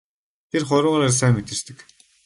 [0.51, 1.77] Тэр хуруугаараа сайн мэдэрдэг.